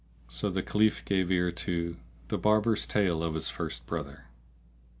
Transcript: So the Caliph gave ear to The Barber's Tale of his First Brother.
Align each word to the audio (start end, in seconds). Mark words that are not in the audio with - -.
So 0.29 0.49
the 0.49 0.63
Caliph 0.63 1.05
gave 1.05 1.29
ear 1.31 1.51
to 1.51 1.97
The 2.29 2.39
Barber's 2.39 2.87
Tale 2.87 3.21
of 3.21 3.35
his 3.35 3.51
First 3.51 3.85
Brother. 3.85 4.25